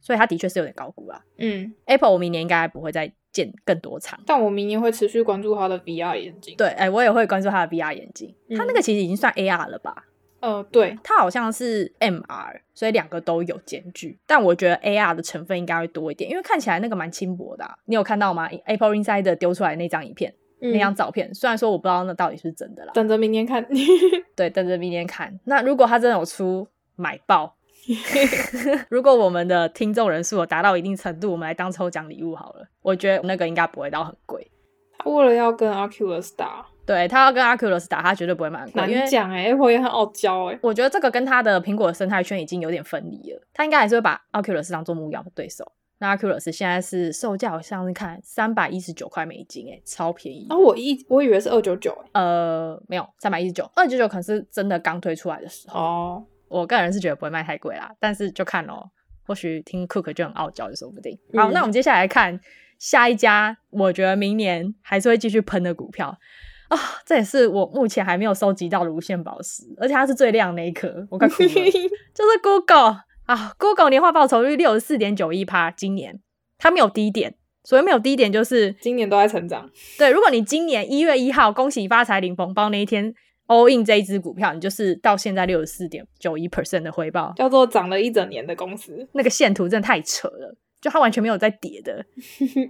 [0.00, 1.22] 所以它的确是有点高估啊。
[1.38, 3.12] 嗯，Apple 我明年应该不会再。
[3.32, 6.56] 建更多厂，但我明年会持续关注它的 VR 眼镜。
[6.56, 8.34] 对，哎、欸，我也会关注它的 VR 眼镜。
[8.56, 10.06] 它、那个其实已经算 AR 了吧？
[10.40, 14.18] 呃，对，它好像是 MR，所以两个都有间距。
[14.26, 17.76] 但我觉得 AR 的成分应该会多一点，因为看起来那个蛮轻薄的、啊。
[17.84, 22.92] 你有看到吗？Apple Insider 丢出来那张影片，嗯、那张照片，虽然说我不知道那到底是真的啦。
[22.94, 23.66] 等着明年看。
[24.34, 25.38] 对，等着明年看。
[25.44, 27.56] 那如果他真的有出买爆。
[28.90, 32.66] 如果我们的听众人数有达到一定程度，我们来当抽奖礼物好了。
[32.82, 34.50] 我觉得那个应该不会到很贵。
[34.98, 38.84] 他为了要跟 Oculus 打，对，他要跟 Oculus 打，他绝对不会买贵。
[38.84, 40.58] 难讲哎，Apple 也很傲娇哎。
[40.60, 43.40] 我觉得这个跟他的苹果的生态圈已经有点分离了。
[43.54, 45.70] 他应该还是会把 Oculus 当做目标的对手。
[45.98, 50.48] 那 Oculus 现在是售价，好像是看三百一十九块美金，哎，超便宜。
[50.50, 56.24] 啊，我一我以为是二九九，呃，没有，三百一十九，二九九可能是真的刚推出来的时候哦。
[56.48, 58.90] 我个人是觉得不会卖太贵啦，但是就看咯，
[59.24, 61.16] 或许听 Cook 就很傲娇，就说不定。
[61.36, 62.40] 好，嗯、那我们接下来看
[62.80, 66.18] 下一家，我觉得明年还是会继续喷的股票。
[66.70, 71.48] 啊、哦，这也是我目前还没有收集到的无限宝石，而且它是最亮的那一颗，我快哭了。
[72.14, 76.20] 就是 Google 啊，Google 年化报酬率六十四点九一趴，今年
[76.58, 79.68] 它没有低点，所以没有低点就是今年都在成长。
[79.98, 83.12] 对，如果你今年一月一号恭喜发财领红包那一天
[83.48, 89.08] all in 这一支股票，你就是到现在六十四点九一 percent 的回报，叫做涨了一整年的公司。
[89.14, 92.04] 那个线图真的太扯了，就它完全没有在跌的。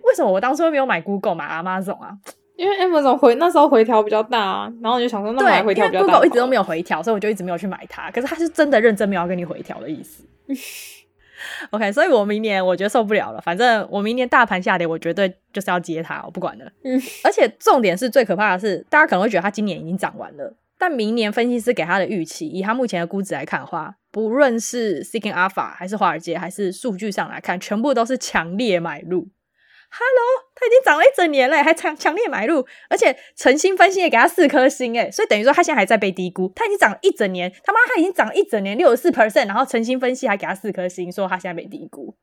[0.05, 2.17] 为什么我当初没有买 Google 买 Amazon 啊？
[2.61, 6.13] 因为 Amazon 回那时候回调比较大啊，然后我就想说，那买回调比较大。
[6.13, 8.11] Google 一直都没有回调，所以我就一直没有去买它。
[8.11, 10.23] 可是它是真的认真没有要跟你回调的意思。
[11.71, 13.41] OK，所以我明年我觉得受不了了。
[13.41, 16.67] 反正我明年大盘下跌，我绝对就是要接它，我不管了。
[16.85, 29.29] 嗯， 而且重点是最可怕的是，大家可能会觉得它今年已经涨完了，但明年分析师给它的预期，以它目前的估值来看的话，不论是 Seeking Alpha 还是华尔街，还是数据上来看，全部都是强烈买入。
[29.93, 36.53] Hello，他已经涨了一整年了，还强强烈买入，而且诚心分析也给他四颗星，诶，所以等于说他现在还在被低估。
[36.55, 42.15] 他已经涨了一整年，他妈他已经涨了一整年六十四 percent，然后诚心分析还给他四颗星，说他现在被低估。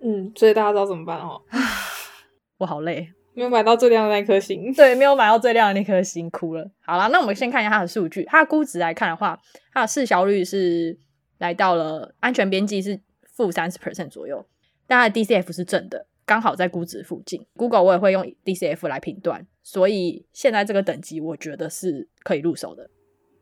[0.00, 1.42] 嗯，所以大家知道怎么办哦？
[2.58, 4.72] 我好累，没有买到最亮的那颗星。
[4.76, 6.70] 对，没有买到最亮的那颗星，哭了。
[6.86, 9.36] 好了，那我们先看一下它的数据，它的估值来看的话，
[9.72, 10.96] 它的市销率是
[11.38, 13.00] 来到了安全边际是
[13.34, 14.46] 负三十 percent 左右，
[14.86, 16.06] 但它的 DCF 是正的。
[16.26, 22.88] 刚好在估值附近，Google 我也会用 DCF 来评断，所以现在这个等级我觉得是可以入手的。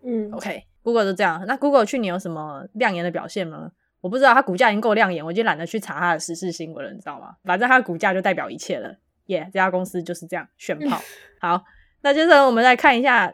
[0.05, 1.45] 嗯，OK，Google、okay, 就这样。
[1.47, 3.71] 那 Google 去年有什么亮眼的表现吗？
[4.01, 7.37] 我不知道，它股价已经够亮眼，我已经懒得去查它的时事新闻了，你知道吗？
[7.45, 8.97] 反正它的股价就代表一切了。
[9.27, 11.01] 耶、yeah，这家公司就是这样炫炮。
[11.41, 11.63] 好，
[12.01, 13.33] 那接着我们来看一下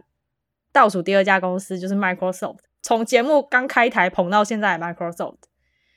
[0.70, 2.58] 倒数第二家公司，就是 Microsoft。
[2.82, 5.38] 从节目刚开台捧到现在，Microsoft，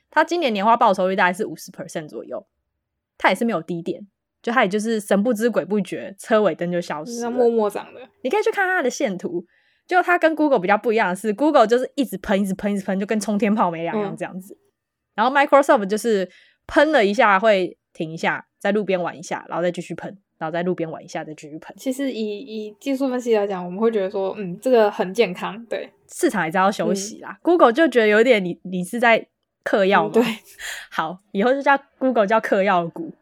[0.09, 2.47] 它今年年化报酬率大概是五十 percent 左右。
[3.21, 4.01] 它也是没有低点，
[4.41, 8.01] 就它也就是神不知鬼不觉，车尾灯就消失了，默默涨的。
[8.23, 9.45] 你可以去看它的线图，
[9.85, 14.55] 就它跟 Google 比较不一样的是，Google 就是一直喷，一直喷，一直喷，就跟冲天炮没两样这样子。
[14.55, 14.65] 嗯、
[15.17, 16.27] 然后 Microsoft 就是
[16.65, 21.75] 喷了一下会停一下，在路边玩一下，然后再继续喷，然后在路边玩一下再继续喷。
[21.77, 27.29] 其实以以技术分析来讲，我们会觉得说，嗯，这个很健康，对，市场也知道休息啦。
[27.33, 29.27] 嗯、Google 就觉得有点你你是在。
[29.63, 30.13] 嗑药嘛、嗯？
[30.13, 30.23] 对，
[30.89, 33.13] 好，以后就叫 Google 叫嗑药股。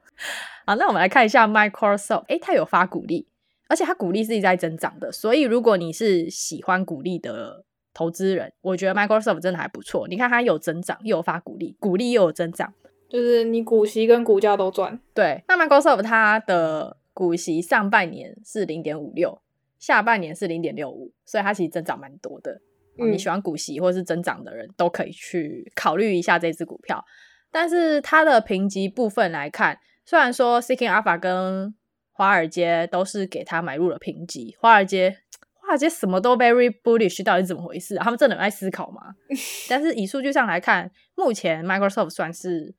[0.66, 3.28] 好，那我们来看一下 Microsoft，诶，它有发股利，
[3.68, 5.12] 而且它股利是一直在增长的。
[5.12, 10.08] 所以如果你是喜欢股利的投资人，我觉得 Microsoft 真的还不错。
[10.08, 12.74] 你看它有增长，又有发股利，股利又有增长，
[13.10, 15.00] 就是你股息跟股价都赚。
[15.14, 19.42] 对，那 Microsoft 它的股息上半年是零点五六，
[19.80, 22.62] 下半年是零点六五，所以它其实增长蛮多的。
[23.08, 27.04] 你喜欢股息或是增长的人都可以去考虑一下这支股票，
[27.52, 31.74] 但是它的评级部分来看，虽然说 Seeking Alpha 跟
[32.12, 35.18] 华尔街都是给他买入了评级，华尔街
[35.54, 38.04] 华尔街什么都 very bullish，到底是怎么回事啊？
[38.04, 39.16] 他们真的很爱思考吗？
[39.70, 42.76] 但是以数据上来看，目前 Microsoft 算是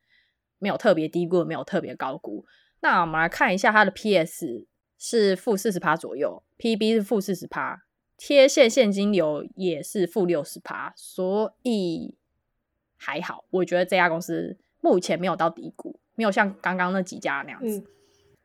[0.58, 2.44] 没有特别低估，没有特别高估。
[2.82, 4.66] 那我们来看一下它的 PS
[4.98, 7.82] 是负四十趴左右，PB 是负四十趴。
[8.22, 12.14] 贴现现金流也是负六十趴，所以
[12.98, 13.46] 还好。
[13.48, 17.78] 我觉得这家公司目前没有到低谷，没有像刚刚那几家那样子。
[17.78, 17.86] 嗯、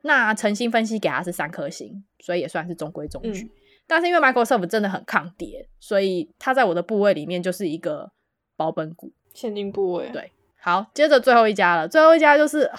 [0.03, 3.43] 那诚心分析给它是三颗星，所以也算是中规中矩。
[3.43, 3.49] 嗯、
[3.85, 8.13] 但是因为 Microsoft 真的很抗跌，所以它在我的部位里面就是一个
[8.55, 10.09] 保本股，现金部位。
[10.11, 11.85] 对，好，接着最后一家了。
[11.85, 12.71] 最后一家就是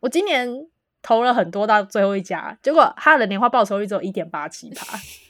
[0.00, 0.66] 我今年
[1.02, 4.98] 投了很多到最后一家，结果它的年化报酬率只有一点八七趴。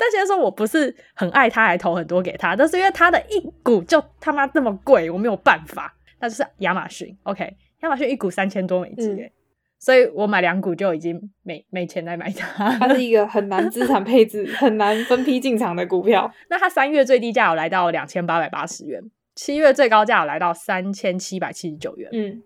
[0.00, 5.94] 但现在说我不是很爱他，还投很多给他，但是因为他的一股就他妈这么贵，我没有办法。
[6.18, 7.44] 那就是亚马逊，OK，
[7.82, 9.30] 亚马逊一股三千多美金，嗯，
[9.78, 12.70] 所以我买两股就已经没没钱来买它。
[12.78, 16.32] 它是一个很难资产配置、很难分批进场的股票。
[16.48, 19.02] 那它三月最低价有来到两千八百八十元，
[19.34, 22.08] 七月最高价有来到三千七百七十九元。
[22.12, 22.42] 嗯，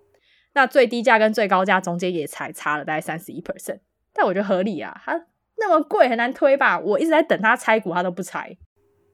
[0.55, 3.79] 那最低价跟最高价中间也才差了大概三十一 percent，
[4.12, 5.21] 但我觉得合理啊，它。
[5.57, 6.79] 那么贵很难推吧？
[6.79, 8.57] 我一直在等他拆股，他都不拆，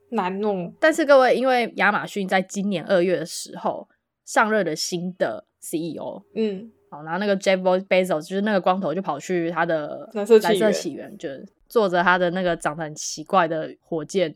[0.09, 0.73] 难弄。
[0.79, 3.87] 但是各位，因为亚马逊在今年二月的时候
[4.25, 11.29] 上任了新的 CEO，嗯，好，然后那个 Jeff Bezos 就是那个光头，就跑去他的蓝色起源，起源就
[11.69, 14.35] 坐着他的那个长得很奇怪的火箭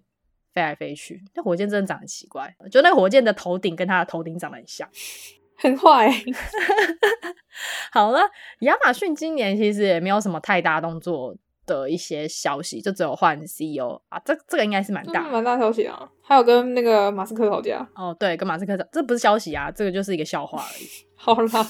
[0.53, 1.21] 飞来飞去。
[1.33, 4.87] 那火箭真的长得很奇怪，就那个火箭的头顶跟他的头顶长得很像，
[5.57, 6.09] 很坏。
[7.91, 8.19] 好了，
[8.59, 11.35] 亚马逊今年其实也没有什么太大动作。
[11.65, 16.09] 的一些消息，就只有换 CEO 啊，这这个应该是蛮大，蛮大消息啊。
[16.21, 20.87] 还有跟那个马斯克吵架哦，对，跟马斯克吵，这不是消息啊，这个就是一个笑话而已。
[21.15, 21.67] 好啦，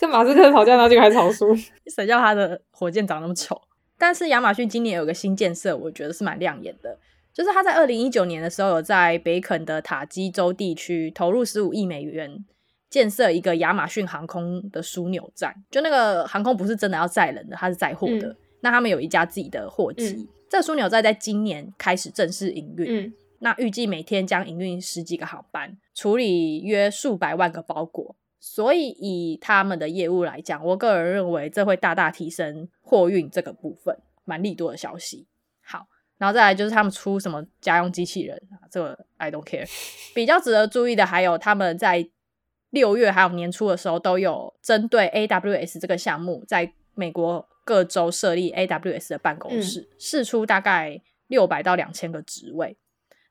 [0.00, 1.54] 跟马斯克吵架，那就还吵输，
[1.94, 3.60] 谁叫他的火箭长那么丑？
[3.98, 6.98] 但是亚马逊今年有个新建设，我觉得是蛮亮眼的，
[7.34, 12.44] 就是他在二零一九年的时候有在北肯的塔基州地区投入十五亿美元
[12.88, 15.54] 建设一个亚马逊航空的枢纽站。
[15.70, 18.28] 就那个航空不是真的要载人的，它是载货的。
[18.28, 23.06] 嗯、那他们有一家自己的货机，嗯、这个枢纽站在今年开始正式营运。
[23.06, 28.14] 嗯那预计每天将营运十几个航班，处理约数百万个包裹。
[28.38, 33.96] 所以以他们的业务来讲，我个人认为这会大大提升货运这个部分，
[34.26, 35.26] 蛮利多的消息。
[35.62, 35.86] 好，
[36.18, 39.66] 然后再来就是他们出什么家用机器人啊，这个 I don't care。
[40.14, 42.10] 比较值得注意的还有他们在
[42.68, 52.76] 六月还有年初的时候都有针对 AWS 这个项目，在美国各州设立 AWS 的办公室，试、嗯、出大概六百到两千个职位。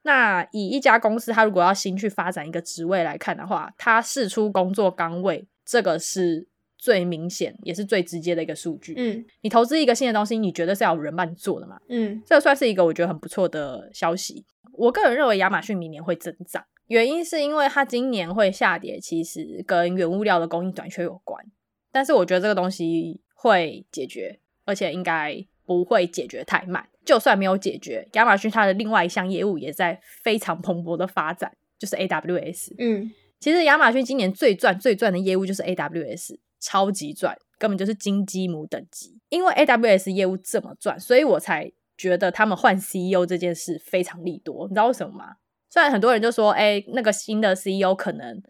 [0.04, 6.48] 那以一家公司，它如果要新去发展一个职位来看的话，它试出工作岗位，这个是
[6.78, 8.94] 最明显也是最直接的一个数据。
[8.96, 11.78] 嗯，你投资一个新的东西，你觉得是要有人帮你做的嘛？
[11.90, 14.46] 嗯，这算是一个我觉得很不错的消息。
[14.72, 21.46] 我个人认为亚马逊明年会增长，原因是因为它今年会下跌，其实跟原物料的供应短缺有关。
[21.92, 26.90] 但是我觉得这个东西会解决，而且应该不会解决太慢。
[27.06, 32.74] 就算没有解决，亚马逊它的另外一项业务也在非常蓬勃的发展，就是 AWS。
[32.78, 39.18] 嗯，其实亚马逊今年最赚、最赚的业务就是 AWS，超级赚，根本就是金鸡母等级。
[39.30, 44.68] 因为 AWS 业务这么赚，所以我才觉得他们换 CEO 这件事非常利多。
[44.68, 45.38] 你知道为什么吗？
[45.70, 48.44] 虽然很多人就说，哎，那个新的 CEO 可能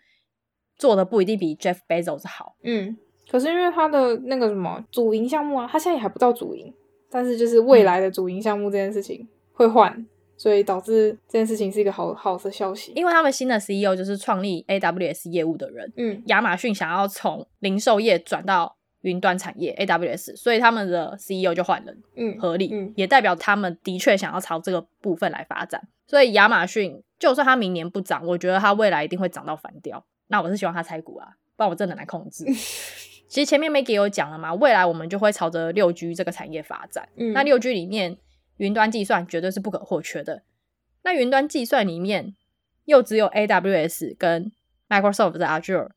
[0.75, 2.55] 做的不一定比 Jeff Bezos 好。
[2.63, 2.97] 嗯，
[3.29, 6.73] 可是因为他的那个什么主营项目啊，他现在也还不到主营。
[7.11, 12.91] 但是就是未来的主营项目这件事情会换，嗯、所以导致这件事情是一个好好的消息。
[12.95, 25.81] 因为他们新的 CEO 就是创立 AWS 业务的人，嗯，亚马逊想要从零售业转到云端产业 AWS，所以他们的 CEO 就换人，嗯，合理，嗯，也代表他们的确想要朝这个部分来发展。
[26.05, 30.05] 所以亚马逊就算它明年不涨，我觉得它未来一定会涨到反掉。
[30.27, 32.45] 那我是希望它拆股啊，不然我真的难控制。
[33.29, 37.07] 其实前面 Maggie 有讲了嘛，未来我们就会朝着六 G 这个产业发展。
[37.15, 38.17] 嗯，那六 G 里面
[38.57, 40.41] 云端计算绝对是不可或缺的。
[41.03, 42.35] 那云端计算里面
[42.85, 44.51] 又只有 AWS 跟
[44.89, 45.89] Microsoft 的 Azure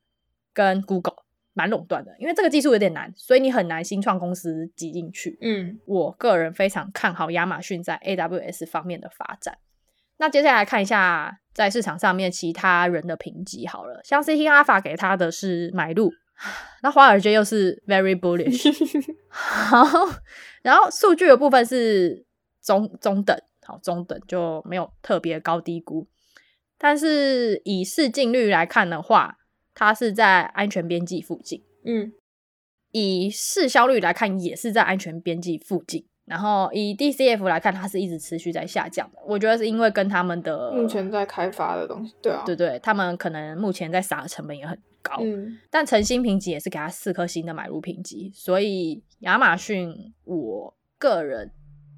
[0.52, 5.38] 跟 Google 蛮垄断的，因为这个技术有点难，所以你很难新创公司挤进去。
[5.40, 9.56] 嗯，我个人非常看好亚马逊在 AWS 方面的发展。
[10.18, 16.12] 那接下来看一下在市场上面其他人的评级好了，像 CT Alpha 给他的是买入。
[16.82, 18.70] 那华尔街又是 very bullish，
[19.28, 19.78] 好，
[20.62, 22.24] 然后数据的部分是
[22.62, 26.06] 中中等，好中等就没有特别高低估，
[26.78, 29.38] 但是以市净率来看的话，
[29.74, 32.12] 它是在安全边际附近，嗯，
[32.90, 36.06] 以市销率来看也是在安全边际附近。
[36.24, 39.18] 然后以 DCF 来看，它是一直持续在下降的。
[39.26, 45.16] 我觉得是因为跟他们的目前在开发的东西，对啊，对对，他们可能目前在撒的成本也很高。
[45.20, 48.30] 嗯，但诚心评级也是给他四颗星的买入评级。
[48.34, 51.50] 所以亚马逊，我个人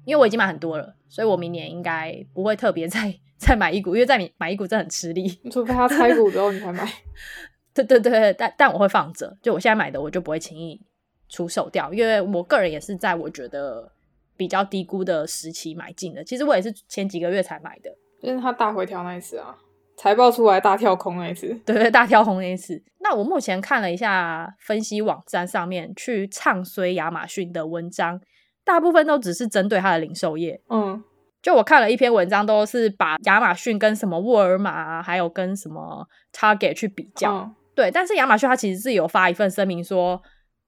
[0.05, 5.27] 因为我已经买很多了，所以我明年应该不会特别 再再买一股，因为再买一股真的很吃力。
[5.51, 6.91] 除非他拆股之后你才买。
[7.73, 10.81] 对对对，但但我会放着，就我现在买的我就不会轻易
[11.29, 13.91] 出售掉，因为我个人也是在我觉得。
[14.37, 17.89] 比较低估的时期买进的，其实我也是前几个月才买的，
[18.21, 19.57] 就是它大回调那一次啊，
[19.97, 22.81] 财报出来大跳空那一次，对 对，大跳空那一次。
[22.99, 28.19] 那我目前看了一下分析网站上面去唱衰亚马逊的文章，
[28.63, 30.61] 大部分都只是针对它的零售业。
[30.69, 31.03] 嗯，
[31.41, 37.31] 就我看了一篇文章，都是把亚马逊跟什么沃尔玛啊，还有跟什么 Target 去比较。
[37.35, 40.21] 嗯、对，但是亚马逊它其实是有发一份声明说。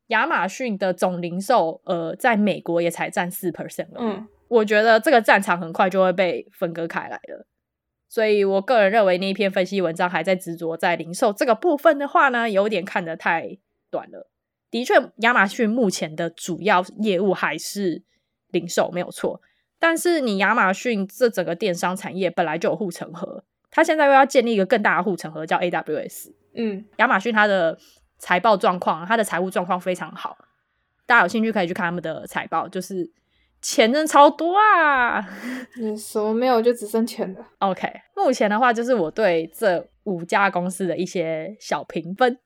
[0.07, 3.97] 亚马逊的总零售，呃，在美国也才占四 percent 了。
[3.99, 7.45] 嗯，我觉得这个战场很快就会被分割开来了。
[8.07, 13.57] 所以我个人认为那一篇分析文章还在执着在零售这个部分的话呢，有点看得太
[13.89, 14.29] 短了。
[14.69, 18.03] 的确，亚马逊目前的主要业务还是
[18.49, 19.41] 零售，没有错。
[19.79, 26.33] 但是你亚马逊这整个电商产业本来就有护城河，它现在又要建立一个更大的护城河，叫 AWS。
[26.55, 27.77] 嗯，亚马逊它的。
[28.19, 30.35] 财报状况，它的财务状况非常好，
[31.05, 33.07] 大家有兴趣可以去看他们的财报，就是
[33.61, 35.27] 钱真超多啊！
[35.77, 37.39] 你什么没有，就只剩钱了。
[37.59, 42.37] OK，目前的话就是我对这五家公司的一些小评分，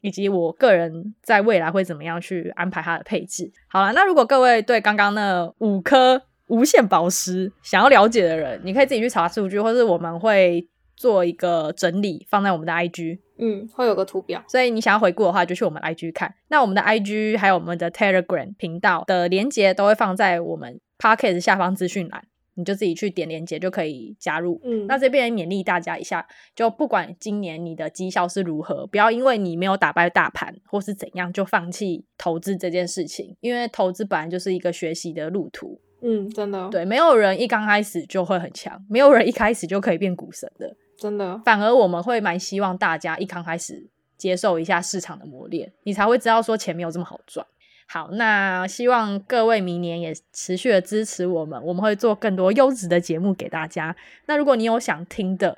[0.00, 3.50] 以及我个人在未来会怎么样去安排它的配置。
[3.68, 10.66] 好了，那如果各位对刚刚那五颗无限宝石想要了解的人，你可以自己去查数据，或是我们会。
[11.00, 16.34] 做一个整理，放在我们的 IG，嗯，会有个图表，所以你想要回顾的话，就去我们 IG 看。
[16.48, 24.60] 那我们的 IG 还有我们的 Telegram 频道的连接都会放在我们 Pocket 下方资讯栏，你就自己去点连接就可以加入。
[24.62, 35.80] 嗯，那这边也勉励大家一下，就不管今年你的绩效是如何，不要因为你没有打败大盘或是怎样就放弃投资这件事情，因为投资本来就是一个学习的路途。
[36.02, 40.74] 嗯，真的，对，没有人一刚开始就会很强，没有人一开始就可以变股神的。
[41.00, 43.88] 真的，反而我们会蛮希望大家一刚开始
[44.18, 47.46] 接受一下市场的磨练，你才会知道说钱没有这么好赚。
[47.88, 53.96] 好，那希望各位明年也持续的支持我们，我们会做更多优质的节目给大家。
[54.26, 55.56] 那如果你有想听的，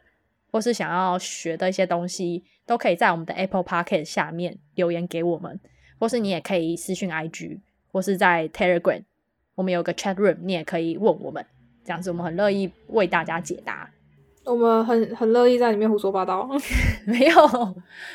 [0.53, 5.59] 或是想要学的一些东西，都可以在我们的 Apple Podcast 下面留言给我们，
[5.99, 7.59] 或是你也可以私讯 IG，
[7.91, 9.03] 或是在 Telegram，
[9.57, 11.45] 我们有个 Chat Room，你也可以问我们，
[11.85, 13.91] 这样子我们很乐意为大家解答。
[14.45, 16.49] 我们很很乐意在里面胡说八道，
[17.07, 17.37] 没有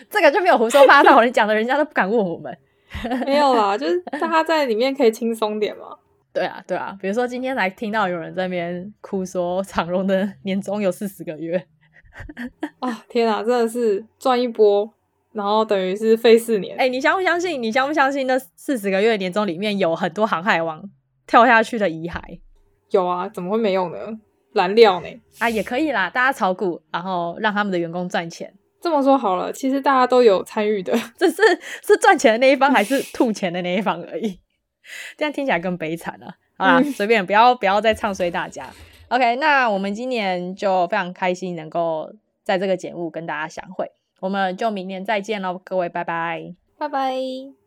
[0.09, 2.55] 这个就没有胡说八道，你讲的人家都不敢问我们，
[3.25, 5.97] 没有啦，就是大家在里面可以轻松点嘛。
[6.33, 11.65] 对啊，对啊，比如说今天来听到有人在那边哭说长荣的年终有四十个月，
[12.79, 14.87] 啊天啊，真的是赚一波，
[15.33, 16.77] 然后等于是费四年。
[16.77, 17.61] 哎、欸，你相不相信？
[17.61, 20.83] 你相不相信那四十个月年终里面有很多航海王
[21.25, 22.19] 跳下去的遗骸？
[22.91, 23.97] 有啊，怎么会没有呢？
[24.57, 25.07] 燃料呢？
[25.39, 28.53] 啊，也可以啦，大家炒股，然后让他们的员工赚钱。
[28.81, 31.41] 这么说好了，其实大家都有参与的，只是
[31.83, 34.39] 是赚钱的那一方还是吐钱的那一方而已。
[35.17, 36.35] 这样听起来更悲惨了。
[36.57, 38.69] 好啦，随、嗯、便，不要不要再唱衰大家。
[39.09, 42.11] OK，那我们今年就非常开心能够
[42.43, 43.89] 在这个节目跟大家相会，
[44.19, 47.66] 我们就明年再见喽，各位，拜拜，拜拜。